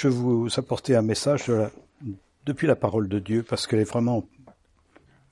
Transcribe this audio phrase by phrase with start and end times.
[0.00, 1.50] je vous apporter un message
[2.46, 4.24] depuis la parole de Dieu parce qu'elle est vraiment,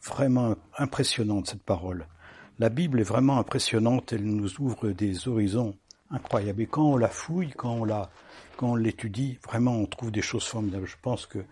[0.02, 2.08] vraiment impressionnante cette parole.
[2.58, 5.76] La Bible est vraiment impressionnante, elle nous ouvre des horizons
[6.10, 6.62] incroyables.
[6.62, 8.10] Et quand on la fouille, quand on la,
[8.56, 10.87] quand on l'étudie, vraiment on trouve des choses formidables.
[10.87, 11.45] Je pense que,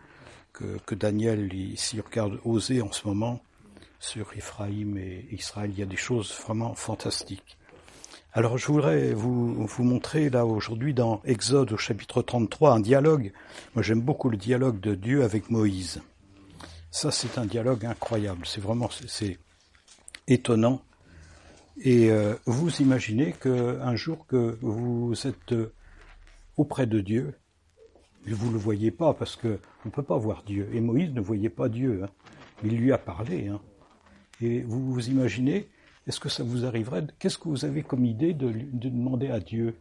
[0.53, 3.41] que, que Daniel, s'il regarde oser en ce moment
[4.01, 7.59] sur Ephraïm et Israël, il y a des choses vraiment fantastiques.
[8.37, 13.30] Alors je voudrais vous, montrer là aujourd'hui dans Exode au chapitre 33 un dialogue.
[13.77, 16.03] Moi j'aime beaucoup le dialogue de Dieu avec Moïse.
[16.91, 18.44] Ça c'est un dialogue incroyable.
[18.44, 19.39] C'est vraiment c'est
[20.27, 20.82] étonnant.
[21.81, 25.72] Et euh, vous imaginez que un jour que vous êtes euh,
[26.57, 27.35] auprès de Dieu,
[28.27, 30.69] vous le voyez pas parce que on peut pas voir Dieu.
[30.72, 32.03] Et Moïse ne voyait pas Dieu.
[32.03, 32.11] Hein.
[32.64, 33.47] Il lui a parlé.
[33.47, 33.61] Hein.
[34.41, 35.69] Et vous imaginez
[36.06, 39.77] est-ce que ça vous arriverait Qu'est-ce que vous avez comme idée de, demander à Dieu?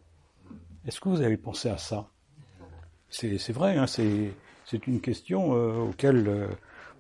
[0.86, 2.08] Est-ce que vous avez pensé à ça?
[3.10, 6.48] C'est vrai, hein, c'est une question euh, auquel euh,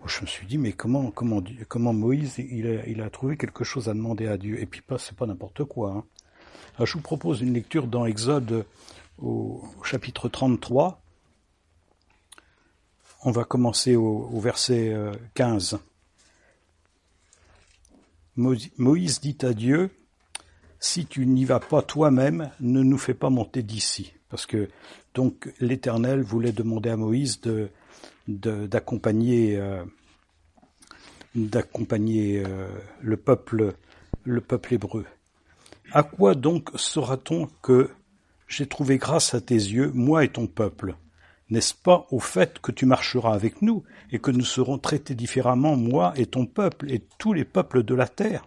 [0.06, 3.90] je me suis dit, mais comment, comment, comment Moïse il a, il trouvé quelque chose
[3.90, 4.62] à demander à Dieu?
[4.62, 5.92] Et puis pas, c'est pas n'importe quoi.
[5.92, 6.04] Hein.
[6.76, 8.66] Alors, je vous propose une lecture dans Exode
[9.18, 11.02] au, chapitre 33.
[13.24, 14.94] On va commencer au, au verset
[15.34, 15.80] 15.
[18.36, 19.90] Moïse dit à Dieu,
[20.80, 24.14] si tu n'y vas pas toi-même, ne nous fais pas monter d'ici.
[24.30, 24.70] Parce que
[25.14, 27.70] donc l'Éternel voulait demander à Moïse de
[28.28, 29.84] d'accompagner euh,
[31.36, 32.68] d'accompagner euh,
[33.02, 33.76] le peuple
[34.24, 35.06] le peuple hébreu.
[35.92, 37.90] À quoi donc saura-t-on que
[38.48, 40.96] j'ai trouvé grâce à tes yeux, moi et ton peuple?
[41.50, 45.76] N'est-ce pas au fait que tu marcheras avec nous et que nous serons traités différemment,
[45.76, 48.46] moi et ton peuple et tous les peuples de la terre?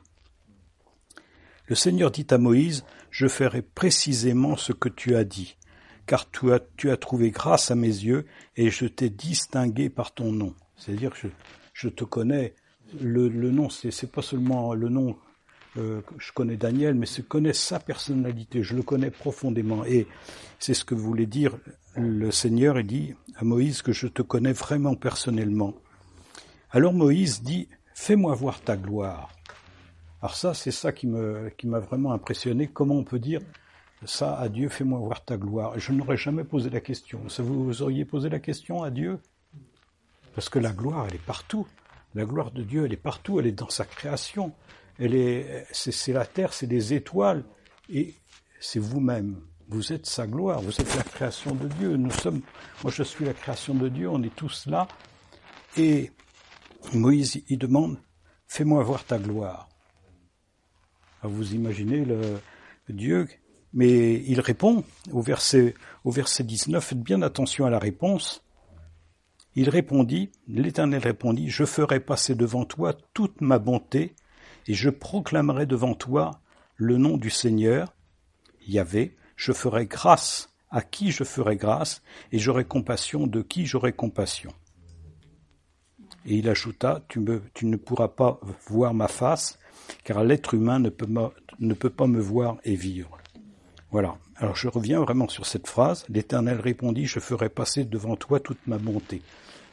[1.67, 5.57] Le Seigneur dit à Moïse, Je ferai précisément ce que tu as dit,
[6.07, 10.55] car tu as, trouvé grâce à mes yeux et je t'ai distingué par ton nom.
[10.77, 11.29] C'est-à-dire que
[11.73, 12.55] je, te connais.
[13.01, 15.17] Le, le nom, c'est pas seulement le nom
[15.79, 19.85] euh, je connais Daniel, mais je connais sa personnalité, je le connais profondément.
[19.85, 20.07] Et
[20.59, 21.57] c'est ce que voulait dire
[21.97, 25.75] le Seigneur, dit à Moïse que je te connais vraiment personnellement.
[26.71, 29.31] Alors Moïse dit, fais-moi voir ta gloire.
[30.21, 32.69] Alors ça, c'est ça qui m'a vraiment impressionné.
[32.69, 33.41] Comment on peut dire
[34.05, 35.79] ça à Dieu, fais-moi voir ta gloire?
[35.79, 37.21] Je n'aurais jamais posé la question.
[37.39, 39.19] vous auriez posé la question à Dieu?
[40.35, 41.67] Parce que la gloire, elle est partout.
[42.15, 43.41] La gloire de Dieu, elle est partout.
[43.41, 44.53] Elle est dans sa création
[44.99, 47.45] elle est, c'est la terre, c'est des étoiles,
[47.89, 48.15] et
[48.61, 49.41] c'est vous-même.
[49.69, 51.97] Vous êtes sa gloire, vous êtes la création de Dieu.
[51.97, 52.41] Nous sommes,
[52.85, 54.87] moi je suis la création de Dieu, on est tous là.
[55.77, 56.13] Et
[56.93, 57.99] Moïse, il demande,
[58.47, 59.69] fais-moi voir ta gloire.
[61.23, 62.39] vous imaginez le,
[62.89, 63.27] Dieu,
[63.73, 65.75] mais il répond au verset,
[66.05, 68.45] au verset 19, faites bien attention à la réponse.
[69.57, 74.15] Il répondit, l'Éternel répondit, je ferai passer devant toi toute ma bonté
[74.69, 76.41] et je proclamerai devant toi
[76.77, 77.93] le nom du Seigneur,
[78.69, 82.03] Yahvé, je ferai grâce à qui je ferai grâce,
[82.33, 84.53] et j'aurai compassion de qui j'aurai compassion.
[86.25, 87.25] Et il ajouta, tu,
[87.55, 89.59] tu, ne pourras pas voir ma face,
[90.03, 91.07] car l'être humain ne peut,
[91.61, 93.17] ne peut pas me voir et vivre.
[93.91, 94.19] Voilà.
[94.35, 96.05] Alors je reviens vraiment sur cette phrase.
[96.09, 99.23] L'Éternel répondit, je ferai passer devant toi toute ma bonté.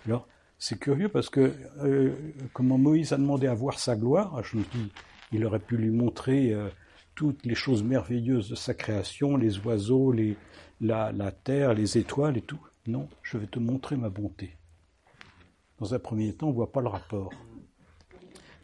[0.06, 0.28] Alors,
[0.60, 1.54] c'est curieux parce que
[1.84, 2.14] euh,
[2.54, 4.92] comment Moïse a demandé à voir sa gloire, je me dis,
[5.34, 6.70] il aurait pu lui montrer euh,
[7.16, 10.14] toutes les choses merveilleuses de sa création, les oiseaux,
[10.82, 12.60] la, terre, les étoiles et tout.
[12.88, 14.58] Non, je vais te montrer ma bonté.
[15.80, 17.32] Dans un premier temps, on ne voit pas le rapport.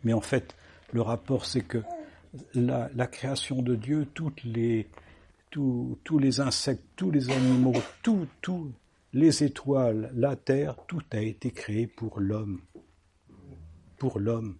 [0.03, 0.55] Mais en fait,
[0.93, 1.83] le rapport, c'est que
[2.53, 8.71] la, création de Dieu, tous les insectes, tous les animaux, tout, tout,
[9.13, 12.61] les étoiles, la terre, tout a été créé pour l'homme.
[13.97, 14.57] Pour l'homme.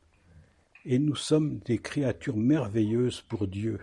[0.92, 3.80] Et nous sommes des créatures merveilleuses pour Dieu.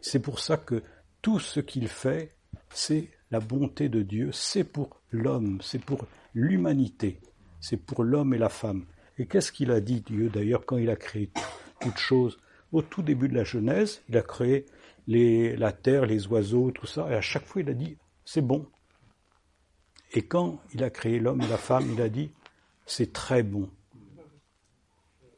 [0.00, 0.80] C'est pour ça que
[1.22, 2.36] tout ce qu'il fait,
[2.70, 7.18] c'est la bonté de Dieu, c'est pour l'homme, c'est pour l'humanité,
[7.58, 8.86] c'est pour l'homme et la femme.
[9.18, 11.32] Et qu'est-ce qu'il a dit Dieu d'ailleurs quand il a créé
[11.80, 12.38] toutes choses?
[12.70, 14.66] Au tout début de la Genèse, il a créé
[15.08, 18.68] la terre, les oiseaux, tout ça, et à chaque fois il a dit c'est bon,
[20.12, 22.30] et quand il a créé l'homme et la femme, il a dit
[22.86, 23.68] c'est très bon.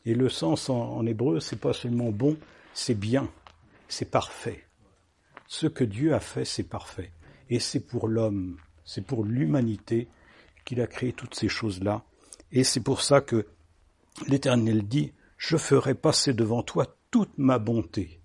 [0.06, 2.38] Et le sens en, hébreu, c'est pas seulement bon,
[2.72, 3.28] c'est bien,
[3.88, 4.64] c'est parfait.
[5.48, 7.10] Ce que Dieu a fait, c'est parfait.
[7.50, 10.06] Et c'est pour l'homme, c'est pour l'humanité
[10.64, 12.04] qu'il a créé toutes ces choses-là.
[12.52, 13.46] Et c'est pour ça que
[14.28, 18.20] l'Éternel dit, je ferai passer devant toi toute ma bonté.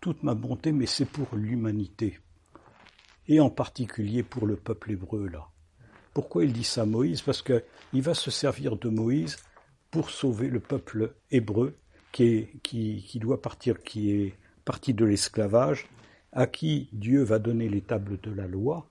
[0.00, 2.18] Toute ma bonté, mais c'est pour l'humanité.
[3.28, 5.46] Et en particulier pour le peuple hébreu, là.
[6.12, 7.22] Pourquoi il dit ça à Moïse?
[7.22, 9.36] Parce qu'il va se servir de Moïse
[9.90, 11.76] pour sauver le peuple hébreu
[12.12, 14.34] qui, est, qui, qui doit partir, qui est
[14.64, 15.88] parti de l'esclavage,
[16.32, 18.88] à qui Dieu va donner les tables de la loi.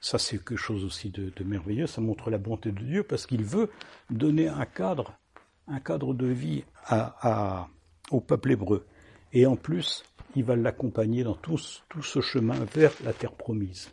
[0.00, 1.86] Ça, c'est quelque chose aussi de, merveilleux.
[1.86, 3.70] Ça montre la bonté de Dieu parce qu'il veut
[4.10, 5.18] donner un cadre,
[5.66, 7.68] un cadre de vie à, à,
[8.10, 8.86] au peuple hébreu.
[9.32, 10.04] Et en plus,
[10.34, 11.58] il va l'accompagner dans tout,
[11.88, 13.90] tout ce chemin vers la terre promise.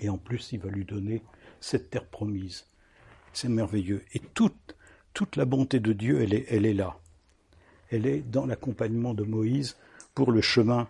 [0.00, 1.22] Et en plus, il va lui donner
[1.60, 2.66] cette terre promise.
[3.32, 4.02] C'est merveilleux.
[4.12, 4.76] Et toute,
[5.14, 6.98] toute la bonté de Dieu, elle est, elle est là.
[7.90, 9.76] Elle est dans l'accompagnement de Moïse
[10.14, 10.88] pour le chemin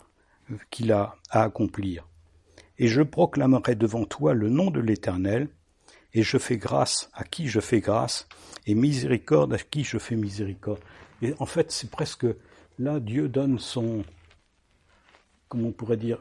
[0.70, 2.08] qu'il a à accomplir.
[2.78, 5.48] Et je proclamerai devant toi le nom de l'Éternel,
[6.14, 8.26] et je fais grâce à qui je fais grâce,
[8.66, 10.80] et miséricorde à qui je fais miséricorde.
[11.22, 12.26] Et en fait, c'est presque
[12.78, 14.04] là, Dieu donne son,
[15.48, 16.18] comment on pourrait dire,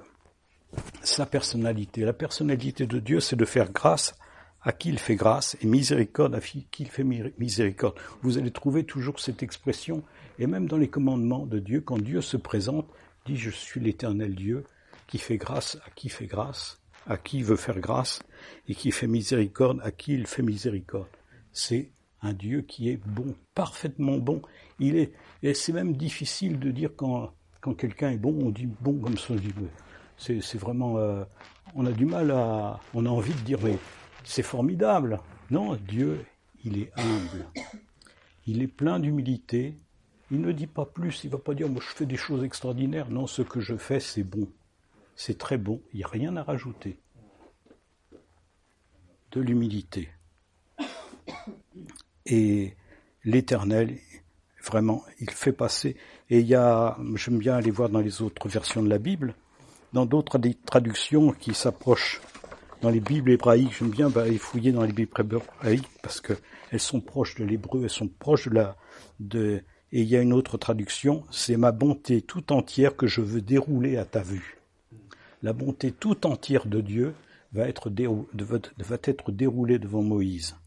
[1.01, 2.01] sa personnalité.
[2.01, 4.15] La personnalité de Dieu, c'est de faire grâce
[4.63, 7.95] à qui il fait grâce et miséricorde à qui il fait miséricorde.
[8.21, 10.03] Vous allez trouver toujours cette expression,
[10.39, 12.87] et même dans les commandements de Dieu, quand Dieu se présente,
[13.25, 14.63] dit je suis l'éternel Dieu
[15.07, 18.23] qui fait grâce à qui fait grâce, à qui veut faire grâce,
[18.67, 21.07] et qui fait miséricorde à qui il fait miséricorde.
[21.51, 24.41] C'est un Dieu qui est bon, parfaitement bon.
[24.79, 25.11] Il est,
[25.43, 29.17] et c'est même difficile de dire quand, quand quelqu'un est bon, on dit bon comme
[29.17, 29.33] ça.
[30.17, 31.23] C'est vraiment, euh,
[31.75, 33.77] on a du mal à, on a envie de dire mais
[34.23, 35.19] c'est formidable.
[35.49, 36.25] Non, Dieu,
[36.63, 37.45] il est humble.
[38.45, 39.75] Il est plein d'humilité.
[40.31, 41.23] Il ne dit pas plus.
[41.23, 43.09] Il va pas dire, moi, je fais des choses extraordinaires.
[43.09, 44.47] Non, ce que je fais, c'est bon.
[45.15, 45.81] C'est très bon.
[45.93, 46.97] Il n'y a rien à rajouter.
[49.31, 50.09] De l'humilité.
[52.25, 52.75] Et
[53.23, 53.97] l'éternel,
[54.63, 55.97] vraiment, il fait passer.
[56.29, 59.35] Et il y a, j'aime bien aller voir dans les autres versions de la Bible,
[59.91, 62.21] dans d'autres traductions qui s'approchent
[62.83, 66.33] dans les Bibles hébraïques, j'aime bien bah, fouiller dans les Bibles hébraïques parce que
[66.69, 68.75] elles sont proches de l'hébreu, elles sont proches de la
[69.31, 73.41] et il y a une autre traduction, c'est ma bonté tout entière que je veux
[73.41, 74.57] dérouler à ta vue.
[75.43, 77.13] La bonté tout entière de Dieu
[77.53, 80.57] va être, déroulée devant Moïse.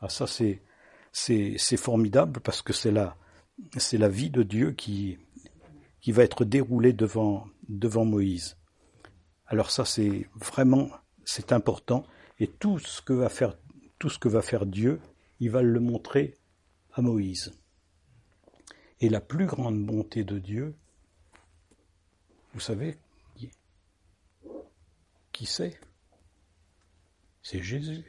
[0.00, 3.16] Ah ça c'est formidable parce que c'est la
[3.78, 5.16] c'est la vie de Dieu qui
[6.08, 7.48] va être déroulée devant
[8.04, 8.58] Moïse.
[9.46, 10.90] Alors ça c'est vraiment
[11.26, 12.06] c'est important,
[12.40, 13.58] et tout ce que va faire
[13.98, 15.00] tout ce que va faire Dieu,
[15.40, 16.38] il va le montrer
[16.92, 17.52] à Moïse.
[19.00, 20.74] Et la plus grande bonté de Dieu,
[22.54, 22.96] vous savez
[25.32, 25.78] qui c'est?
[27.42, 28.04] C'est Jésus.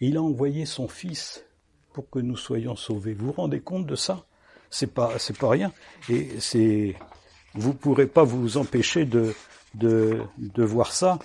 [0.00, 1.42] Il a envoyé son Fils
[1.94, 3.14] pour que nous soyons sauvés.
[3.14, 4.26] Vous vous rendez compte de ça?
[4.68, 5.72] C'est pas, c'est pas rien.
[6.10, 6.96] Et c'est,
[7.54, 9.34] vous pourrez pas vous empêcher de,
[9.72, 11.18] de, de voir ça,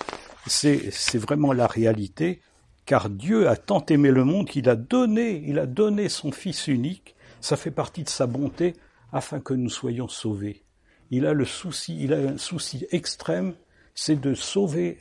[0.49, 2.41] c'est, vraiment la réalité,
[2.85, 6.67] car Dieu a tant aimé le monde qu'il a donné, il a donné son Fils
[6.67, 8.75] unique, ça fait partie de sa bonté,
[9.11, 10.63] afin que nous soyons sauvés.
[11.09, 13.53] Il a le souci, il a un souci extrême,
[13.95, 14.99] c'est de sauver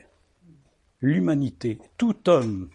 [1.01, 2.71] l'humanité, tout homme.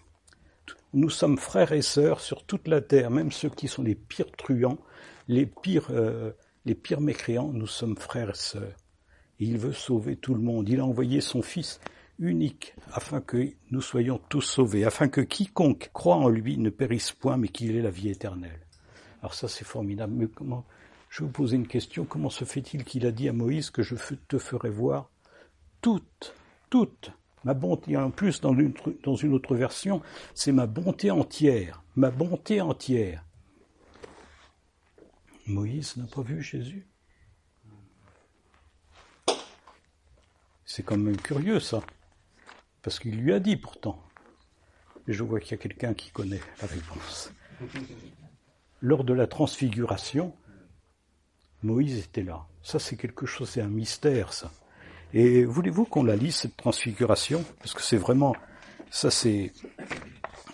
[0.94, 4.32] Nous sommes frères et sœurs sur toute la terre, même ceux qui sont les pires
[4.32, 4.78] truands,
[5.28, 6.32] les pires, euh,
[6.66, 8.78] les pires mécréants, nous sommes frères et sœurs
[9.44, 10.70] il veut sauver tout le monde.
[10.70, 11.80] Il a envoyé son Fils
[12.20, 17.12] unique afin que nous soyons tous sauvés, afin que quiconque croit en lui ne périsse
[17.12, 18.60] point, mais qu'il ait la vie éternelle.
[19.22, 20.14] Alors ça, c'est formidable.
[20.16, 20.66] Mais comment,
[21.10, 22.06] je vais vous poser une question.
[22.06, 23.96] Comment se fait-il qu'il a dit à Moïse que je
[24.28, 25.10] te ferai voir
[25.82, 26.34] toute,
[26.70, 27.12] toute
[27.44, 30.02] ma bonté, en plus dans une, dans une autre version,
[30.34, 33.26] c'est ma bonté entière, ma bonté entière.
[35.46, 36.88] Moïse n'a pas vu Jésus.
[40.66, 41.84] C'est quand même curieux ça.
[42.84, 44.00] Parce qu'il lui a dit pourtant.
[45.08, 47.32] Et je vois qu'il y a quelqu'un qui connaît la réponse.
[48.82, 50.36] Lors de la transfiguration,
[51.64, 52.46] Moïse était là.
[52.62, 54.52] Ça, c'est quelque chose, c'est un mystère, ça.
[55.14, 57.44] Et voulez-vous qu'on la lise, cette transfiguration?
[57.60, 58.36] Parce que c'est vraiment,
[58.90, 59.54] ça c'est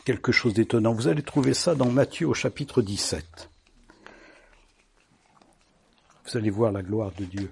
[0.06, 0.94] quelque chose d'étonnant.
[0.94, 3.50] Vous allez trouver ça dans Matthieu au chapitre 17.
[6.26, 7.52] Vous allez voir la gloire de Dieu.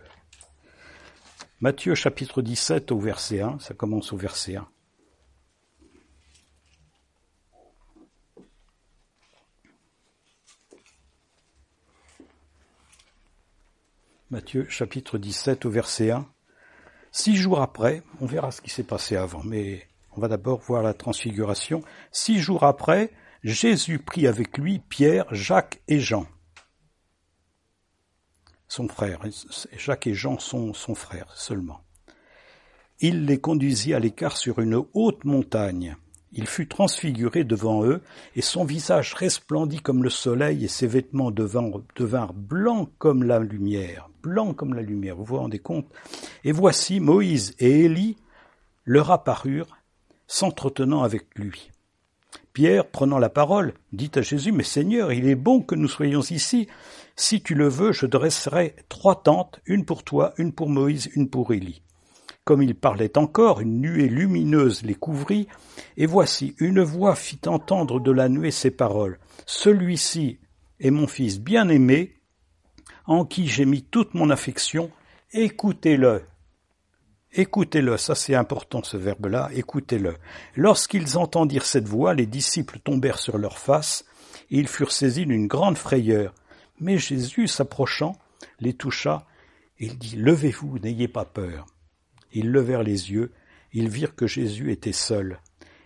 [1.59, 4.67] Matthieu chapitre 17 au verset 1, ça commence au verset 1.
[14.29, 16.27] Matthieu chapitre 17 au verset 1.
[17.11, 20.83] Six jours après, on verra ce qui s'est passé avant, mais on va d'abord voir
[20.83, 21.81] la transfiguration.
[22.11, 23.11] Six jours après,
[23.43, 26.27] Jésus prit avec lui Pierre, Jacques et Jean
[28.67, 29.21] son frère.
[29.77, 31.81] Jacques et Jean sont son frère seulement.
[32.99, 35.95] Il les conduisit à l'écart sur une haute montagne,
[36.33, 38.01] Il fut transfiguré devant eux,
[38.35, 44.09] et son visage resplendit comme le soleil, et ses vêtements devinrent, blancs comme la lumière,
[44.21, 45.87] blancs comme la lumière, vous vous rendez compte?
[46.43, 48.17] Et voici Moïse et Élie
[48.83, 49.77] leur apparurent,
[50.27, 51.71] s'entretenant avec lui.
[52.57, 56.21] Pierre, prenant la parole, dit à Jésus, Mais Seigneur, il est bon que nous soyons
[56.21, 56.67] ici.
[57.15, 61.29] Si tu le veux, je dresserai trois tentes, une pour toi, une pour Moïse, une
[61.29, 61.83] pour Élie.
[62.45, 65.47] Comme il parlait encore, une nuée lumineuse les couvrit,
[65.97, 69.19] et voici, une voix fit entendre de la nuée ces paroles.
[69.45, 70.39] Celui-ci
[70.79, 72.15] est mon fils bien-aimé,
[73.05, 74.89] en qui j'ai mis toute mon affection,
[75.31, 76.23] écoutez-le.
[77.33, 80.15] Écoutez-le, ça c'est important ce verbe-là, écoutez-le.
[80.55, 84.05] Lorsqu'ils entendirent cette voix, les disciples tombèrent sur leurs faces,
[84.49, 86.33] et ils furent saisis d'une grande frayeur.
[86.79, 88.15] Mais Jésus, s'approchant,
[88.59, 89.25] les toucha,
[89.79, 91.65] et il dit, Levez-vous, n'ayez pas peur.
[92.31, 93.33] Ils levèrent les yeux,
[93.73, 95.39] ils virent que Jésus était seul.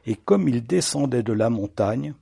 [0.06, 2.14] Et comme ils descendaient de la montagne,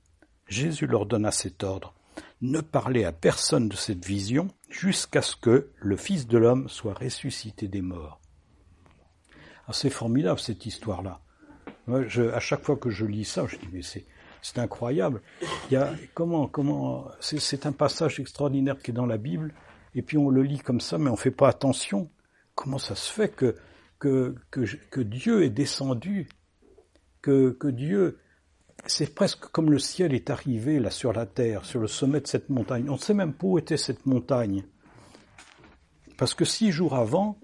[0.48, 1.94] Jésus leur donna cet ordre.
[2.40, 6.94] Ne parlez à personne de cette vision jusqu'à ce que le Fils de l'homme soit
[6.94, 8.19] ressuscité des morts.
[9.68, 11.20] Ah, c'est formidable cette histoire-là.
[11.88, 15.22] à chaque fois que je lis ça, je dis mais c'est, incroyable.
[15.70, 19.52] Il y a, comment, comment, c'est, un passage extraordinaire qui est dans la Bible,
[19.94, 22.10] et puis on le lit comme ça, mais on fait pas attention.
[22.54, 23.54] Comment ça se fait que
[24.00, 26.28] que, que, Dieu est descendu,
[27.22, 28.18] que, que Dieu,
[28.86, 32.26] c'est presque comme le ciel est arrivé là sur la terre, sur le sommet de
[32.26, 32.88] cette montagne.
[32.88, 34.64] On ne sait même pas où était cette montagne.
[36.16, 37.38] Parce que six jours avant,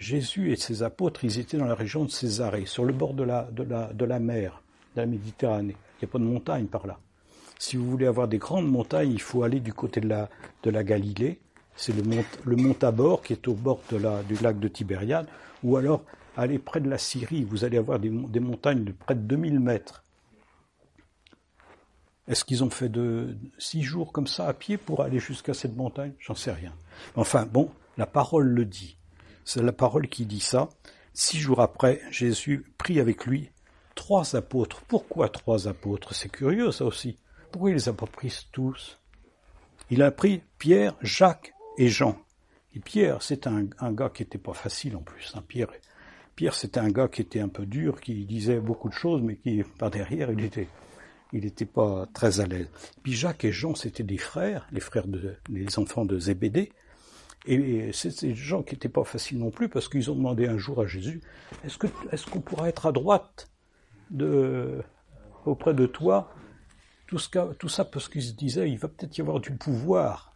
[0.00, 3.22] Jésus et ses apôtres, ils étaient dans la région de Césarée, sur le bord de
[3.22, 3.50] la,
[4.18, 4.62] mer,
[4.96, 5.76] de la Méditerranée.
[5.76, 6.98] Il n'y a pas de montagne par là.
[7.58, 11.38] Si vous voulez avoir des grandes montagnes, il faut aller du côté de la, Galilée,
[11.76, 13.82] c'est le mont, le Tabor qui est au bord
[14.26, 15.26] du lac de Tibériade,
[15.62, 16.02] ou alors
[16.34, 20.02] allez près de la Syrie, vous allez avoir des, montagnes de près de 2000 mètres.
[22.26, 25.76] Est-ce qu'ils ont fait de six jours comme ça à pied pour aller jusqu'à cette
[25.76, 26.14] montagne?
[26.18, 26.72] J'en sais rien.
[27.16, 28.96] Enfin, bon, la parole le dit.
[29.44, 30.68] C'est la parole qui dit ça.
[31.12, 33.50] Six jours après, Jésus prit avec lui
[33.94, 34.82] trois apôtres.
[34.88, 36.14] Pourquoi trois apôtres?
[36.14, 37.16] C'est curieux ça aussi.
[37.52, 38.98] Pourquoi il les a pas pris tous?
[39.90, 42.16] Il a pris Pierre, Jacques et Jean.
[42.74, 45.32] Et Pierre, c'est un, gars qui était pas facile en plus.
[45.34, 45.42] Hein.
[45.48, 45.68] Pierre,
[46.36, 49.36] Pierre c'était un gars qui était un peu dur, qui disait beaucoup de choses, mais
[49.36, 50.68] qui, par derrière, il était,
[51.32, 52.68] il n'était pas très à l'aise.
[53.02, 56.70] Puis Jacques et Jean, c'était des frères, les frères de, les enfants de Zébédée.
[57.46, 60.58] Et c'est des gens qui n'étaient pas faciles non plus, parce qu'ils ont demandé un
[60.58, 61.22] jour à Jésus,
[61.64, 63.50] est-ce qu'on pourra être à droite
[65.46, 66.32] auprès de toi?
[67.06, 70.30] Tout ça parce qu'ils se disaient, il va peut-être y avoir du pouvoir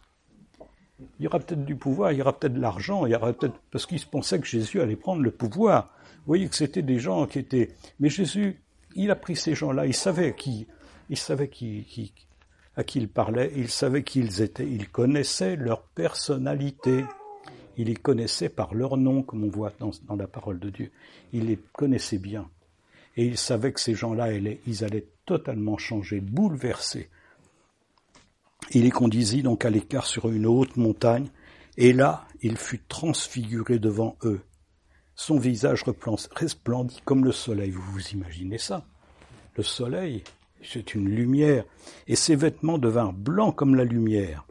[1.19, 3.33] il y aura peut-être du pouvoir, il y aura peut-être de l'argent, il y aura
[3.33, 5.93] peut-être parce qu'ils pensaient que Jésus allait prendre le pouvoir.
[6.03, 7.71] Vous voyez que c'était des gens qui étaient.
[7.99, 8.61] Mais Jésus,
[8.95, 10.67] il a pris ces gens-là, il savait qui,
[11.09, 12.13] il savait qui,
[12.75, 17.05] à qui il parlait, il savait qui ils étaient, il connaissait leur personnalité,
[17.77, 20.91] il les connaissait par leur nom, comme on voit dans, dans la parole de Dieu.
[21.33, 22.49] Il les connaissait bien.
[23.17, 27.09] Et il savait que ces gens-là, ils allaient totalement changer, bouleverser
[28.71, 31.27] il les conduisit donc à l'écart sur une haute montagne,
[31.77, 34.41] et là il fut transfiguré devant eux.
[35.15, 35.83] Son visage
[36.31, 37.71] resplendit comme le soleil.
[37.71, 38.85] Vous vous imaginez ça?
[39.55, 40.23] Le soleil,
[40.63, 41.65] c'est une lumière,
[42.07, 44.45] et ses vêtements devinrent blancs comme la lumière.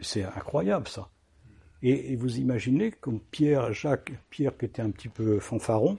[0.00, 1.08] C'est incroyable ça.
[1.82, 5.98] Et, vous imaginez comme Pierre, Jacques, Pierre qui était un petit peu fanfaron,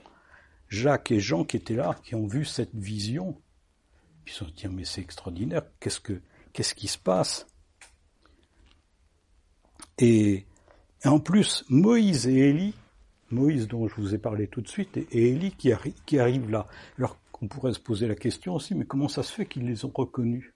[0.68, 3.40] Jacques et Jean qui étaient là, qui ont vu cette vision,
[4.26, 6.20] ils se sont dit mais c'est extraordinaire, qu'est-ce que
[6.56, 7.46] Qu'est-ce qui se passe?
[9.98, 10.46] Et,
[11.04, 12.74] en plus, Moïse et Élie,
[13.30, 15.70] Moïse dont je vous ai parlé tout de suite, et, Élie qui,
[16.06, 16.66] qui arrive là.
[17.36, 19.92] Qu'on pourrait se poser la question aussi, mais comment ça se fait qu'ils les ont
[19.94, 20.54] reconnus?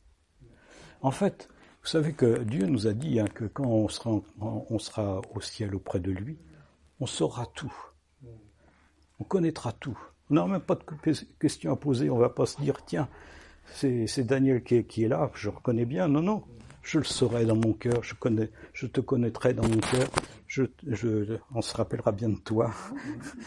[1.02, 1.50] En fait,
[1.82, 6.00] vous savez que Dieu nous a dit hein, que quand on sera, au ciel auprès
[6.00, 6.38] de lui,
[6.98, 7.72] on saura tout.
[9.18, 9.98] On connaîtra tout.
[10.30, 12.08] On n'a même pas de questions à poser.
[12.08, 13.08] On va pas se dire, tiens,
[13.74, 16.08] c'est Daniel qui est, là, je reconnais bien.
[16.08, 16.44] Non, non,
[16.82, 18.14] je le saurai dans mon cœur, je,
[18.72, 20.08] je te connaîtrai dans mon cœur,
[20.46, 20.64] je,
[21.54, 22.70] on se rappellera bien de toi.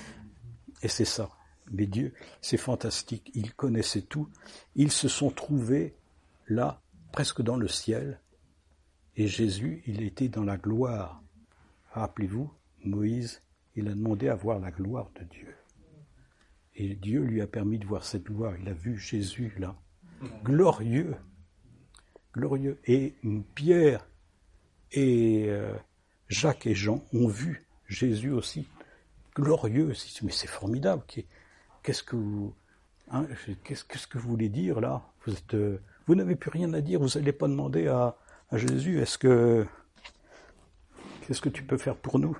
[0.83, 1.29] Et c'est ça.
[1.71, 4.29] Mais Dieu, c'est fantastique, il connaissait tout.
[4.75, 5.95] Ils se sont trouvés
[6.47, 8.19] là, presque dans le ciel,
[9.15, 11.21] et Jésus, il était dans la gloire.
[11.91, 12.51] Rappelez-vous,
[12.83, 13.41] Moïse,
[13.75, 15.55] il a demandé à voir la gloire de Dieu.
[16.75, 18.55] Et Dieu lui a permis de voir cette gloire.
[18.59, 19.75] Il a vu Jésus là
[20.43, 21.15] glorieux,
[22.33, 22.79] glorieux.
[22.85, 23.13] Et
[23.55, 24.07] Pierre
[24.91, 25.73] et euh,
[26.27, 28.67] Jacques et Jean ont vu Jésus aussi
[29.35, 29.93] glorieux.
[30.23, 31.03] Mais c'est formidable.
[31.83, 32.53] Qu'est-ce que vous,
[33.11, 33.27] Hein,
[33.63, 35.01] qu'est-ce, que vous voulez dire là?
[35.25, 36.99] Vous êtes, euh, vous n'avez plus rien à dire.
[36.99, 38.15] Vous n'allez pas demander à,
[38.49, 39.65] à Jésus, est-ce que
[41.21, 42.37] qu'est-ce que tu peux faire pour nous?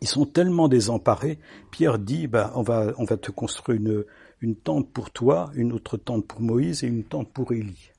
[0.00, 1.38] Ils sont tellement désemparés.
[1.70, 4.04] Pierre dit, bah, on va, on va te construire une,
[4.40, 7.90] une tente pour toi, une autre tente pour Moïse et une tente pour Élie.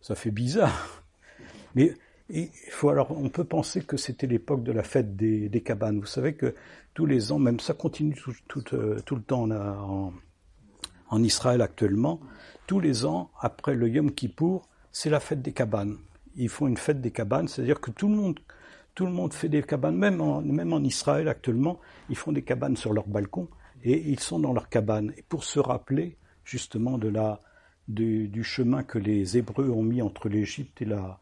[0.00, 1.02] Ça fait bizarre.
[1.74, 1.94] Mais
[2.30, 6.00] il faut alors, on peut penser que c'était l'époque de la fête des, cabanes.
[6.00, 6.54] Vous savez que
[6.94, 8.16] tous les ans, même ça continue
[8.48, 10.12] tout, euh, le temps en,
[11.10, 12.20] en, Israël actuellement,
[12.66, 15.98] tous les ans, après le Yom Kippour, c'est la fête des cabanes.
[16.36, 18.40] Ils font une fête des cabanes, c'est-à-dire que tout le monde,
[18.94, 21.78] tout le monde fait des cabanes, même en, même en Israël actuellement,
[22.08, 23.48] ils font des cabanes sur leur balcon
[23.82, 25.12] et ils sont dans leur cabane.
[25.18, 27.40] Et pour se rappeler justement de la,
[27.86, 31.20] du, du chemin que les Hébreux ont mis entre l'Égypte et la,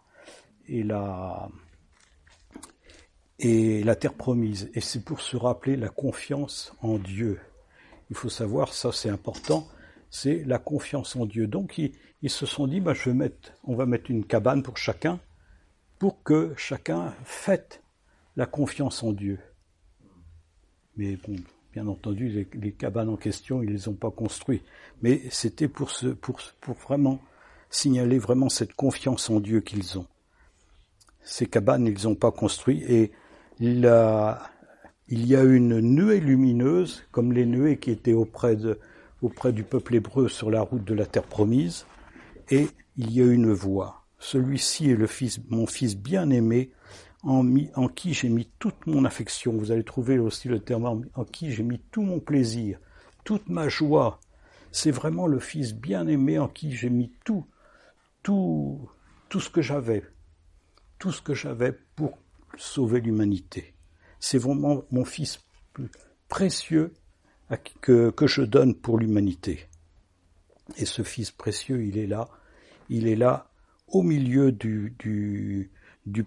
[0.68, 1.48] et la,
[3.96, 4.70] terre promise.
[4.74, 7.40] Et c'est pour se rappeler la confiance en Dieu.
[8.10, 9.66] Il faut savoir, ça c'est important,
[10.10, 11.46] c'est la confiance en Dieu.
[11.46, 13.10] Donc ils, se sont dit, bah, je
[13.64, 15.20] on va mettre une cabane pour chacun,
[15.98, 17.82] pour que chacun fête
[18.36, 19.38] la confiance en Dieu.
[20.96, 21.36] Mais bon,
[21.72, 24.64] bien entendu, les, cabanes en question, ils les ont pas construites.
[25.00, 25.90] Mais c'était pour,
[26.60, 27.18] pour vraiment
[27.70, 30.06] signaler vraiment cette confiance en Dieu qu'ils ont.
[31.24, 33.12] Ces cabanes, ils n'ont pas construit et
[33.60, 34.50] il, a,
[35.08, 38.78] il y a une nuée lumineuse, comme les nuées qui étaient auprès, de,
[39.22, 41.86] auprès du peuple hébreu sur la route de la terre promise,
[42.50, 44.04] et il y a une voix.
[44.18, 46.70] Celui-ci est le fils, mon fils bien-aimé,
[47.22, 49.52] en, en, qui j'ai mis toute mon affection.
[49.52, 52.80] Vous allez trouver aussi le terme en qui j'ai mis tout mon plaisir,
[53.24, 54.18] toute ma joie.
[54.72, 57.46] C'est vraiment le fils bien-aimé en qui j'ai mis tout,
[58.22, 58.90] tout,
[59.28, 60.02] tout ce que j'avais
[61.02, 62.16] tout ce que j'avais pour
[62.56, 63.74] sauver l'humanité.
[64.20, 65.40] C'est vraiment mon fils
[66.28, 66.94] précieux
[67.80, 69.68] que, je donne pour l'humanité.
[70.76, 72.28] Et ce fils précieux, il est là,
[72.88, 73.50] il est là
[73.88, 75.72] au milieu du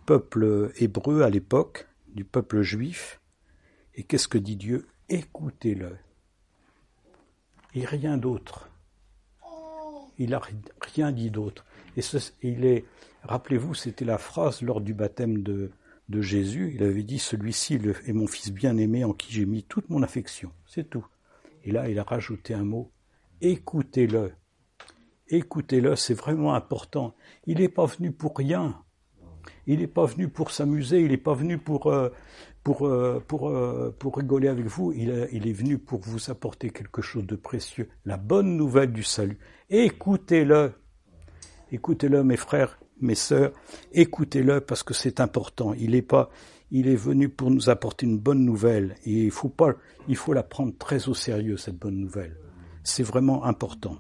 [0.06, 3.22] peuple hébreu à l'époque, du peuple juif.
[3.94, 4.90] Et qu'est-ce que dit Dieu?
[5.08, 5.96] Écoutez-le.
[7.76, 8.70] Et rien d'autre.
[10.18, 10.42] Il n'a
[10.82, 11.64] rien dit d'autre.
[11.98, 12.02] Et
[12.42, 12.86] il est,
[13.28, 15.72] Rappelez-vous, c'était la phrase lors du baptême de,
[16.10, 16.74] Jésus.
[16.76, 20.52] Il avait dit Celui-ci est mon fils bien-aimé en qui j'ai mis toute mon affection.
[20.68, 21.06] C'est tout.
[21.64, 22.92] Et là, il a rajouté un mot
[23.42, 24.32] Écoutez-le.
[25.28, 27.16] Écoutez-le, c'est vraiment important.
[27.48, 28.80] Il n'est pas venu pour rien.
[29.66, 32.10] Il n'est pas venu pour s'amuser, il n'est pas venu pour, euh,
[32.82, 37.36] euh, euh, pour rigoler avec vous, il est venu pour vous apporter quelque chose de
[37.36, 39.40] précieux, la bonne nouvelle du salut.
[39.70, 40.74] Écoutez-le.
[41.72, 43.52] Écoutez-le, mes frères, mes sœurs,
[43.92, 45.74] écoutez-le parce que c'est important.
[45.74, 46.30] Il est pas,
[46.72, 49.74] il est venu pour nous apporter une bonne nouvelle et il faut pas,
[50.08, 52.38] il faut la prendre très au sérieux cette bonne nouvelle.
[52.84, 53.98] C'est vraiment important.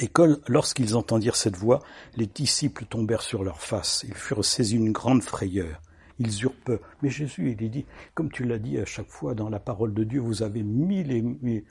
[0.00, 0.10] Et
[0.48, 1.80] lorsqu'ils entendirent cette voix,
[2.16, 4.04] les disciples tombèrent sur leur face.
[4.06, 5.80] Ils furent saisis d'une grande frayeur.
[6.18, 6.80] Ils eurent peur.
[7.02, 10.04] Mais Jésus, il dit, comme tu l'as dit à chaque fois dans la parole de
[10.04, 11.64] Dieu, vous avez mille et mille,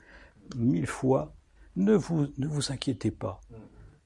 [0.56, 1.34] mille fois,
[1.76, 3.40] ne vous, ne vous inquiétez pas.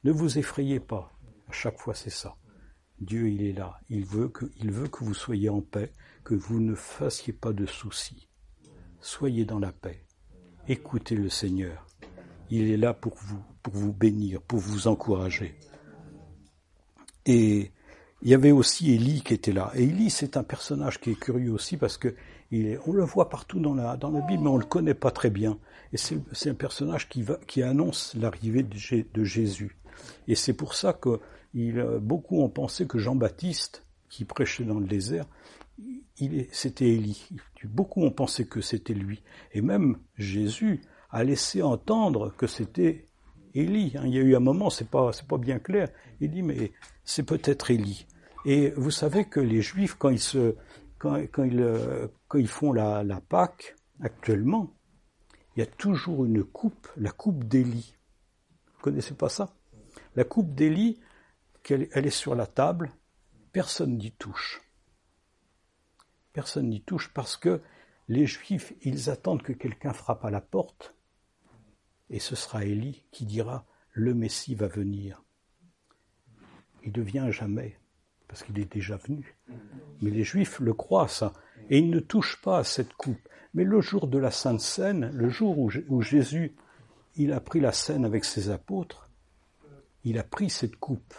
[0.05, 1.13] Ne vous effrayez pas.
[1.49, 2.35] À chaque fois, c'est ça.
[3.01, 3.79] Dieu, il est là.
[3.89, 4.47] Il veut, que,
[5.05, 5.93] vous soyez en paix,
[6.25, 8.29] que vous ne fassiez pas de soucis.
[9.01, 10.05] Soyez dans la paix.
[10.69, 11.87] Écoutez le Seigneur.
[12.51, 15.55] Il est là pour vous, pour vous bénir, pour vous encourager.
[17.25, 17.71] Et
[18.23, 19.71] il y avait aussi Élie qui était là.
[19.75, 22.15] Élie, c'est un personnage qui est curieux aussi parce que
[22.87, 25.59] on le voit partout dans la, Bible, mais on le connaît pas très bien.
[25.93, 29.77] Et c'est un personnage qui, va, qui annonce l'arrivée de Jésus.
[30.29, 31.21] Et c'est pour ça que
[31.55, 35.27] il, beaucoup ont pensé que Jean-Baptiste, qui prêchait dans le désert,
[36.53, 37.29] c'était Élie.
[37.65, 39.23] Beaucoup ont pensé que c'était lui.
[39.53, 43.09] Et même Jésus a laissé entendre que c'était
[43.55, 43.95] Élie.
[43.97, 44.05] Hein.
[44.07, 45.89] Il y a eu un moment, c'est pas, pas bien clair.
[46.21, 46.73] Il dit, mais
[47.05, 48.07] c'est peut-être Élie.
[48.45, 50.57] Et vous savez que les Juifs, quand ils se,
[50.99, 54.75] quand, ils, quand ils font la, la Pâque, actuellement,
[55.57, 57.95] il y a toujours une coupe, la coupe d'Élie.
[58.75, 59.55] Vous connaissez pas ça?
[60.15, 61.01] La coupe d'Élie,
[61.69, 62.93] elle est sur la table,
[63.53, 64.63] personne n'y touche.
[66.33, 67.61] Personne n'y touche parce que
[68.09, 70.95] les Juifs, ils attendent que quelqu'un frappe à la porte,
[72.11, 75.23] et ce sera Élie qui dira le Messie va venir.
[76.85, 77.79] Il ne vient jamais,
[78.29, 79.37] parce qu'il est déjà venu.
[80.01, 81.33] Mais les Juifs le croient, ça,
[81.71, 83.29] et ils ne touchent pas à cette coupe.
[83.55, 86.57] Mais le jour de la Sainte Seine, le jour où, Jésus
[87.17, 89.11] il a pris la scène avec ses apôtres,
[90.05, 91.15] il a pris cette coupe.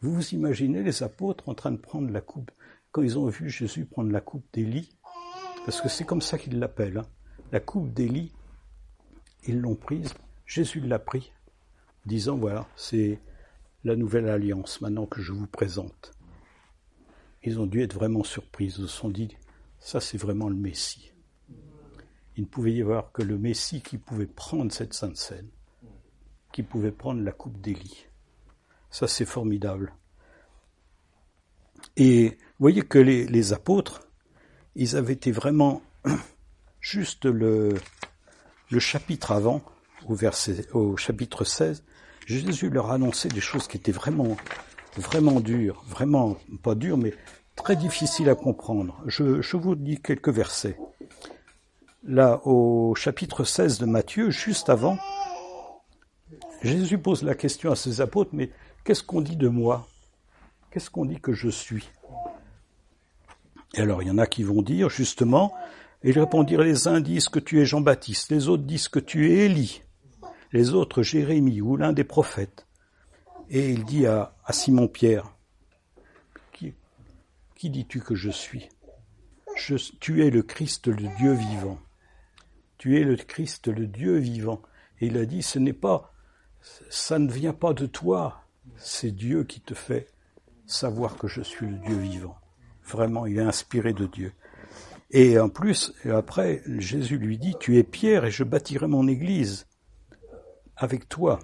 [0.00, 2.50] Vous vous imaginez les apôtres en train de prendre la coupe,
[2.92, 4.96] quand ils ont vu Jésus prendre la coupe d'Élie,
[5.64, 7.06] parce que c'est comme ça qu'ils l'appellent, hein.
[7.52, 8.32] la coupe d'Élie,
[9.46, 10.14] ils l'ont prise
[10.46, 11.32] Jésus l'a pris,
[12.04, 13.20] disant voilà, c'est
[13.82, 16.12] la nouvelle alliance maintenant que je vous présente.
[17.42, 19.36] Ils ont dû être vraiment surpris, ils se sont dit
[19.80, 21.12] ça c'est vraiment le Messie.
[22.36, 25.50] Il ne pouvait y avoir que le Messie qui pouvait prendre cette sainte scène,
[26.52, 28.06] qui pouvait prendre la coupe d'Élie.
[28.90, 29.92] Ça c'est formidable.
[31.96, 34.06] Et vous voyez que les, apôtres,
[34.74, 35.82] ils avaient été vraiment
[36.80, 37.74] juste le,
[38.70, 39.62] le chapitre avant,
[40.06, 41.84] au, verset, au chapitre 16,
[42.26, 44.36] Jésus leur annonçait des choses qui étaient vraiment,
[44.96, 47.14] vraiment dures, vraiment pas dures, mais
[47.54, 49.00] très difficiles à comprendre.
[49.06, 50.76] Je, je vous dis quelques versets.
[52.04, 54.98] Là, au chapitre 16 de Matthieu, juste avant,
[56.62, 58.50] Jésus pose la question à ses apôtres, mais
[58.84, 59.86] qu'est-ce qu'on dit de moi?
[60.70, 61.88] Qu'est-ce qu'on dit que je suis?
[63.74, 65.54] Et alors, il y en a qui vont dire, justement,
[66.02, 69.30] et ils répondirent, les uns disent que tu es Jean-Baptiste, les autres disent que tu
[69.30, 69.82] es Élie,
[70.52, 72.66] les autres Jérémie ou l'un des prophètes.
[73.48, 75.34] Et il dit à, Simon-Pierre,
[76.52, 76.74] qui,
[77.54, 78.68] qui dis-tu que je suis?
[80.00, 81.78] Tu es le Christ, le Dieu vivant.
[82.78, 84.60] Tu es le Christ, le Dieu vivant.
[85.00, 86.12] Et il a dit, ce n'est pas,
[86.90, 88.42] ça ne vient pas de toi,
[88.76, 90.08] c'est Dieu qui te fait
[90.66, 92.36] savoir que je suis le Dieu vivant.
[92.84, 94.32] Vraiment, il est inspiré de Dieu.
[95.10, 99.66] Et en plus, après, Jésus lui dit, tu es Pierre et je bâtirai mon église
[100.76, 101.38] avec toi.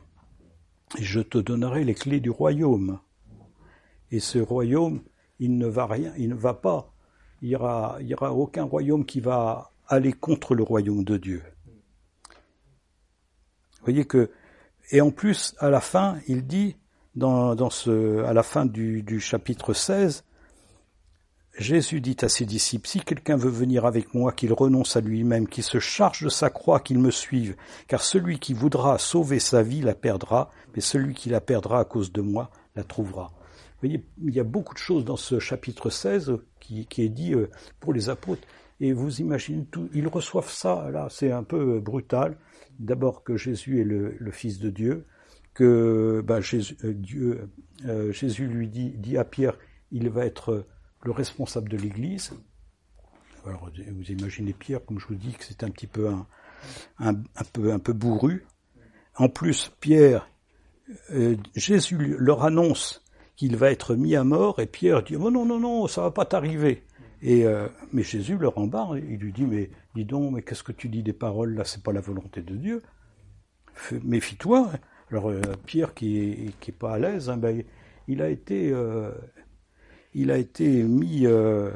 [0.98, 2.98] Et je te donnerai les clés du royaume.
[4.10, 5.02] Et ce royaume,
[5.38, 6.92] il ne va rien, il ne va pas.
[7.40, 11.42] Il n'y aura, y aura aucun royaume qui va aller contre le royaume de Dieu.
[13.78, 14.30] Vous voyez que,
[14.90, 16.76] et en plus, à la fin, il dit,
[17.14, 20.24] dans, à la fin du, du chapitre 16,
[21.58, 25.46] Jésus dit à ses disciples, Si quelqu'un veut venir avec moi, qu'il renonce à lui-même,
[25.46, 27.56] qu'il se charge de sa croix, qu'il me suive,
[27.88, 31.84] car celui qui voudra sauver sa vie la perdra, mais celui qui la perdra à
[31.84, 33.32] cause de moi la trouvera.
[33.34, 37.34] Vous voyez, il y a beaucoup de choses dans ce chapitre 16 qui, est dit
[37.34, 38.46] euh, pour les apôtres,
[38.82, 42.36] et vous imaginez tout, ils reçoivent ça, là, c'est un peu brutal.
[42.80, 45.06] D'abord que Jésus est le, Fils de Dieu,
[45.54, 47.48] que bah, Jésus, euh,
[47.86, 49.56] euh, Jésus lui dit, à Pierre,
[49.92, 50.66] il va être
[51.04, 52.32] le responsable de l'Église.
[53.46, 56.10] Alors vous imaginez Pierre, comme je vous dis, que c'est un petit peu
[56.98, 57.14] un,
[57.52, 58.46] peu un peu bourru.
[59.14, 60.28] En plus, Pierre,
[61.12, 63.04] euh, Jésus leur annonce
[63.36, 66.10] qu'il va être mis à mort, et Pierre dit oh non non non, ça va
[66.10, 66.82] pas t'arriver.
[67.22, 70.72] Et euh, mais Jésus leur embarque, il lui dit mais dis donc, mais qu'est-ce que
[70.72, 72.82] tu dis des paroles là C'est pas la volonté de Dieu.
[74.02, 74.70] Méfie-toi.
[75.10, 77.62] Alors euh, Pierre qui est, qui est pas à l'aise, hein, ben,
[78.08, 78.72] il a été
[80.14, 81.70] il a été mis euh,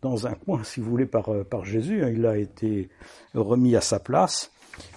[0.00, 2.02] dans un coin, si vous voulez, par, euh, par Jésus.
[2.02, 2.10] Hein.
[2.10, 2.88] Il a été
[3.34, 4.50] remis à sa place.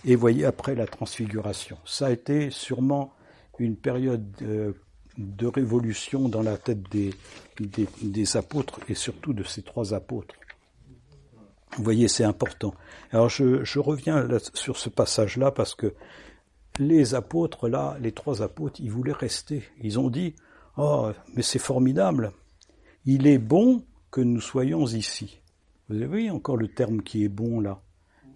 [0.06, 3.14] Et voyez, après la transfiguration, ça a été sûrement
[3.60, 4.74] une période euh,
[5.18, 7.14] de révolution dans la tête des,
[7.60, 10.36] des, apôtres et surtout de ces trois apôtres.
[11.78, 12.74] Vous voyez, c'est important.
[13.12, 15.94] Alors je, reviens sur ce passage-là parce que
[16.80, 19.64] les apôtres, là, les trois apôtres, ils voulaient rester.
[19.82, 20.36] Ils ont dit,
[20.78, 22.32] oh, mais c'est formidable,
[23.06, 25.42] il est bon que nous soyons ici.
[25.90, 27.82] Vous avez encore le terme qui est bon là.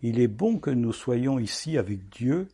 [0.01, 2.47] Il est bon que nous soyons ici avec Dieu,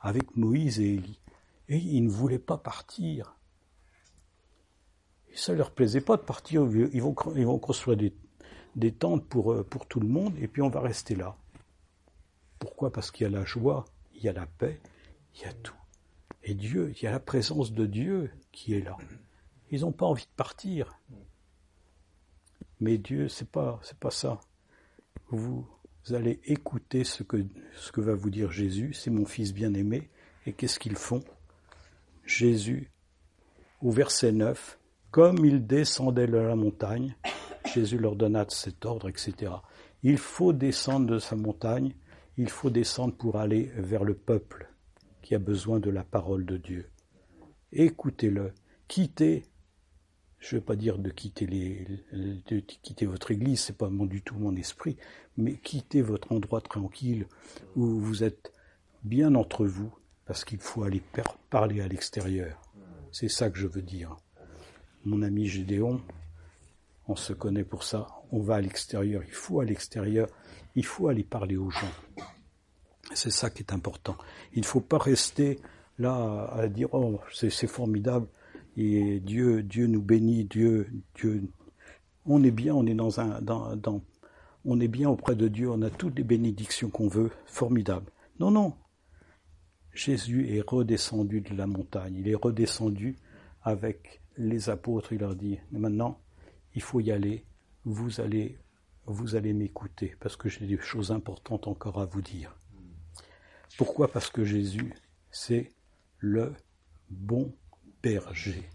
[0.00, 1.20] avec Moïse et Élie.
[1.68, 3.36] Et ils ne voulaient pas partir.
[5.32, 6.62] Et ça leur plaisait pas de partir.
[6.92, 8.12] Ils vont, ils vont construire des,
[8.76, 11.36] des tentes pour, euh, pour tout le monde et puis on va rester là.
[12.58, 12.92] Pourquoi?
[12.92, 14.80] Parce qu'il y a la joie, il y a la paix,
[15.34, 15.74] il y a tout.
[16.42, 18.96] Et Dieu, il y a la présence de Dieu qui est là.
[19.70, 20.98] Ils n'ont pas envie de partir.
[22.80, 24.40] Mais Dieu, c'est pas, c'est pas ça.
[25.28, 25.66] Vous,
[26.10, 28.94] allez écouter ce que, ce que va vous dire Jésus.
[28.94, 30.10] C'est mon fils bien-aimé.
[30.46, 31.22] Et qu'est-ce qu'ils font?
[32.24, 32.90] Jésus,
[33.80, 34.79] au verset 9,
[35.10, 37.16] comme il descendait de la montagne,
[37.72, 39.52] Jésus leur donna cet ordre, etc.
[40.02, 41.94] Il faut descendre de sa montagne,
[42.36, 44.68] il faut descendre pour aller vers le peuple
[45.22, 46.88] qui a besoin de la parole de Dieu.
[47.72, 48.52] Écoutez-le,
[48.88, 49.44] quittez
[50.40, 54.06] je ne veux pas dire de quitter, les, de quitter votre église, c'est pas mon,
[54.06, 54.96] du tout mon esprit,
[55.36, 57.26] mais quittez votre endroit tranquille
[57.76, 58.52] où vous êtes
[59.04, 59.94] bien entre vous,
[60.24, 61.02] parce qu'il faut aller
[61.50, 62.60] parler à l'extérieur.
[63.12, 64.16] C'est ça que je veux dire.
[65.04, 66.00] Mon ami Gédéon,
[67.08, 70.28] on se connaît pour ça, on va à l'extérieur, il faut à l'extérieur,
[70.74, 71.90] il faut aller parler aux gens.
[73.14, 74.16] C'est ça qui est important.
[74.52, 75.58] Il ne faut pas rester
[75.98, 78.28] là à dire oh c'est formidable,
[78.76, 81.42] et Dieu, Dieu nous bénit, Dieu, Dieu,
[82.26, 83.40] on est bien, on est dans un,
[84.64, 88.10] on est bien auprès de Dieu, on a toutes les bénédictions qu'on veut, formidable.
[88.38, 88.74] Non, non.
[89.92, 93.16] Jésus est redescendu de la montagne, il est redescendu
[93.62, 96.20] avec les apôtres, il leur dit, maintenant,
[96.74, 97.44] il faut y aller,
[97.84, 98.58] vous allez,
[99.06, 102.56] vous allez m'écouter, parce que j'ai des choses importantes encore à vous dire.
[103.76, 104.10] Pourquoi?
[104.10, 104.94] Parce que Jésus,
[105.30, 105.72] c'est
[106.18, 106.54] le
[107.10, 107.54] bon
[108.02, 108.68] berger.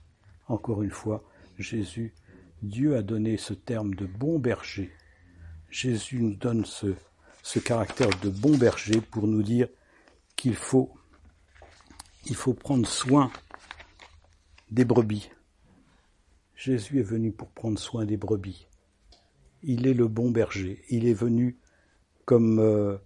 [0.48, 1.24] Encore une fois,
[1.58, 2.14] Jésus,
[2.62, 4.92] Dieu a donné ce terme de bon berger.
[5.70, 6.96] Jésus nous donne ce,
[7.60, 9.68] caractère de bon berger pour nous dire
[10.36, 10.94] qu'il faut,
[12.26, 13.32] il faut prendre soin
[14.70, 15.30] des brebis.
[16.56, 18.68] Jésus est venu pour prendre soin des brebis.
[19.64, 20.84] Il est le bon berger.
[20.90, 21.58] Il est venu
[22.26, 22.98] comme, euh,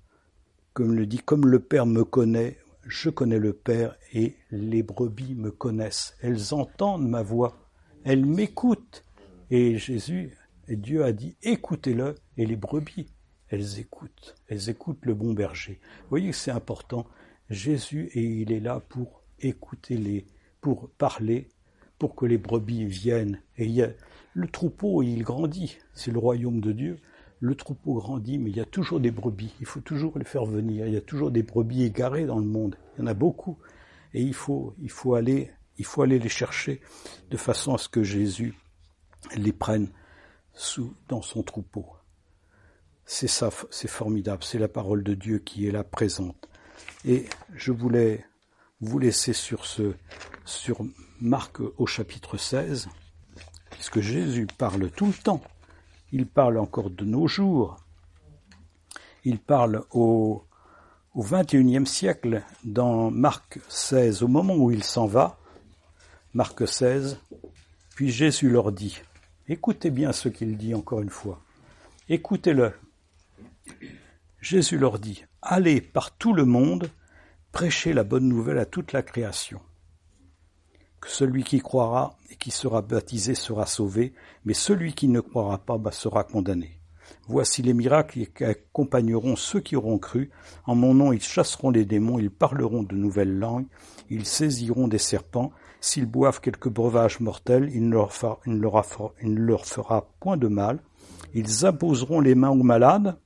[0.73, 5.35] comme le dit, comme le Père me connaît, je connais le Père et les brebis
[5.35, 6.15] me connaissent.
[6.21, 7.57] Elles entendent ma voix.
[8.03, 9.05] Elles m'écoutent.
[9.51, 12.15] Et Jésus, et Dieu a dit, écoutez-le.
[12.37, 13.07] Et les brebis,
[13.47, 14.35] elles écoutent.
[14.47, 15.79] Elles écoutent le bon berger.
[16.03, 17.07] Vous voyez que c'est important.
[17.49, 20.27] Jésus, et il est là pour écouter les,
[20.61, 21.49] pour parler,
[21.99, 23.41] pour que les brebis viennent.
[23.57, 23.89] Et il y a,
[24.33, 25.77] le troupeau, il grandit.
[25.93, 26.99] C'est le royaume de Dieu.
[27.41, 29.53] Le troupeau grandit, mais il y a toujours des brebis.
[29.59, 30.87] Il faut toujours les faire venir.
[30.87, 32.77] Il y a toujours des brebis égarées dans le monde.
[32.95, 33.57] Il y en a beaucoup.
[34.13, 36.81] Et il faut, il faut aller, il faut aller les chercher
[37.29, 38.55] de façon à ce que Jésus
[39.35, 39.89] les prenne
[40.53, 41.85] sous, dans son troupeau.
[43.05, 44.43] C'est ça, c'est formidable.
[44.43, 46.49] C'est la parole de Dieu qui est là présente.
[47.05, 48.25] Et je voulais
[48.81, 49.93] vous laisser sur ce,
[50.49, 50.79] sur
[51.21, 52.89] Marc au chapitre 16,
[53.69, 55.41] puisque Jésus parle tout le temps.
[56.11, 57.77] Il parle encore de nos jours.
[59.23, 60.43] Il parle au,
[61.13, 65.37] au 21e siècle, dans Marc 16, au moment où il s'en va,
[66.33, 67.19] Marc 16,
[67.95, 69.01] puis Jésus leur dit,
[69.47, 71.41] écoutez bien ce qu'il dit encore une fois,
[72.07, 72.73] écoutez-le.
[74.41, 76.89] Jésus leur dit, allez par tout le monde,
[77.51, 79.59] prêchez la bonne nouvelle à toute la création.
[81.01, 84.13] Que celui qui croira et qui sera baptisé sera sauvé,
[84.45, 86.79] mais celui qui ne croira pas bah, sera condamné.
[87.27, 90.31] Voici les miracles qui accompagneront ceux qui auront cru.
[90.65, 93.67] En mon nom, ils chasseront les démons, ils parleront de nouvelles langues,
[94.09, 95.51] ils saisiront des serpents.
[95.81, 100.47] S'ils boivent quelques breuvages mortels, il ne, leur fera, il ne leur fera point de
[100.47, 100.79] mal.
[101.33, 103.17] Ils imposeront les mains aux malades,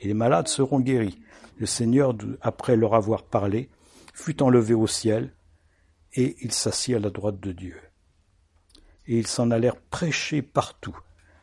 [0.00, 1.20] et les malades seront guéris.
[1.56, 3.68] Le Seigneur, après leur avoir parlé,
[4.14, 5.32] fut enlevé au ciel,
[6.14, 7.76] et il s'assit à la droite de Dieu.
[9.06, 10.96] Et ils s'en allèrent prêcher partout.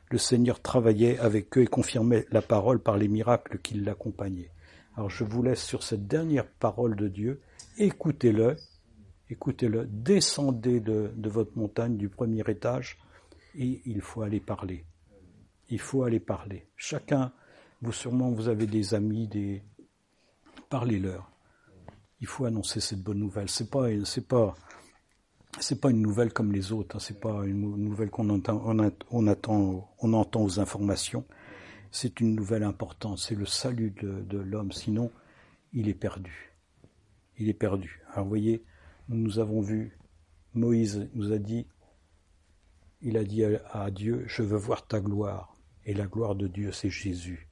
[0.10, 4.51] Le Seigneur travaillait avec eux et confirmait la parole par les miracles qui l'accompagnaient.
[4.95, 7.41] Alors je vous laisse sur cette dernière parole de Dieu.
[7.78, 8.56] Écoutez-le,
[9.30, 12.97] écoutez-le, descendez de, de votre montagne du premier étage
[13.58, 14.86] et il faut aller parler.
[15.69, 16.67] Il faut aller parler.
[16.75, 17.34] Chacun,
[17.82, 19.63] vous sûrement, vous avez des amis, des,
[20.69, 21.34] parlez-leur.
[22.21, 23.49] Il faut annoncer cette bonne nouvelle.
[23.49, 24.56] C'est pas, c'est pas,
[25.60, 26.95] c'est pas une nouvelle comme les autres.
[26.95, 26.99] Hein.
[26.99, 31.25] C'est pas une nouvelle qu'on entend, on, attend, on entend aux informations.
[31.91, 33.19] C'est une nouvelle importante.
[33.19, 34.71] C'est le salut de, de l'homme.
[34.71, 35.12] Sinon,
[35.73, 36.54] il est perdu.
[37.38, 38.01] Il est perdu.
[38.12, 38.63] Alors, vous voyez,
[39.10, 39.97] nous avons vu,
[40.54, 41.67] Moïse nous a dit,
[43.01, 45.56] il a dit à Dieu, je veux voir ta gloire.
[45.86, 47.47] Et la gloire de Dieu, c'est Jésus.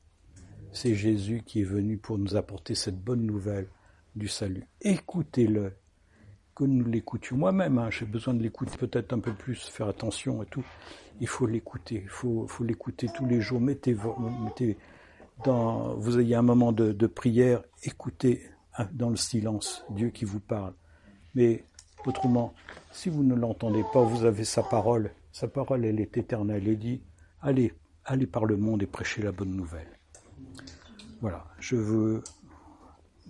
[0.71, 3.67] C'est Jésus qui est venu pour nous apporter cette bonne nouvelle
[4.15, 4.65] du salut.
[4.81, 5.73] Écoutez-le,
[6.55, 7.37] que nous l'écoutions.
[7.37, 10.63] Moi-même, hein, j'ai besoin de l'écouter peut-être un peu plus, faire attention et tout.
[11.19, 13.61] Il faut l'écouter, il faut, l'écouter tous les jours.
[13.61, 13.95] Mettez,
[14.43, 14.77] mettez
[15.43, 18.43] dans, vous ayez un moment de, de prière, écoutez
[18.77, 20.73] hein, dans le silence Dieu qui vous parle.
[21.35, 21.63] Mais
[22.05, 22.53] autrement,
[22.91, 25.11] si vous ne l'entendez pas, vous avez sa parole.
[25.31, 26.67] Sa parole, elle est éternelle.
[26.67, 27.01] Elle dit,
[27.41, 27.73] allez,
[28.05, 29.87] allez par le monde et prêchez la bonne nouvelle.
[31.21, 32.23] Voilà, je veux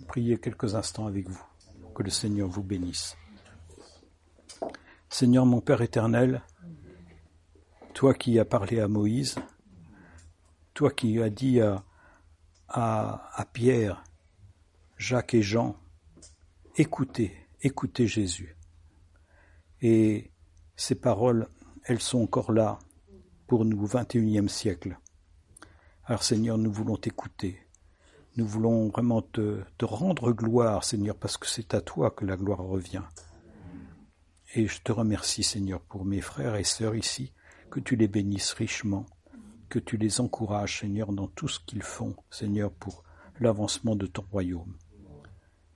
[0.08, 1.44] prier quelques instants avec vous.
[1.94, 3.16] Que le Seigneur vous bénisse.
[5.08, 6.42] Seigneur mon Père éternel,
[7.92, 9.36] toi qui as parlé à Moïse,
[10.74, 11.84] toi qui as dit à,
[13.52, 14.02] Pierre,
[14.96, 15.76] Jacques et Jean,
[16.76, 18.56] écoutez, écoutez Jésus.
[19.80, 20.32] Et
[20.74, 21.48] ces paroles,
[21.84, 22.80] elles sont encore là
[23.46, 24.98] pour nous, 21e siècle.
[26.06, 27.63] Alors Seigneur, nous voulons t'écouter.
[28.36, 32.62] Nous voulons vraiment te, rendre gloire, Seigneur, parce que c'est à toi que la gloire
[32.62, 33.02] revient.
[34.54, 37.32] Et je te remercie, Seigneur, pour mes frères et sœurs ici,
[37.70, 39.06] que tu les bénisses richement,
[39.68, 43.04] que tu les encourages, Seigneur, dans tout ce qu'ils font, Seigneur, pour
[43.38, 44.76] l'avancement de ton royaume.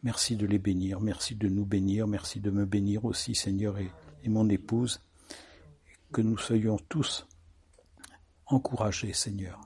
[0.02, 3.90] Merci de les bénir, merci de nous bénir, merci de me bénir aussi, Seigneur, et
[4.28, 5.00] mon épouse,
[6.12, 7.26] que nous soyons tous
[8.46, 9.60] encouragés, Seigneur.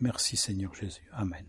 [0.00, 1.08] Merci, Seigneur Jésus.
[1.12, 1.48] Amen.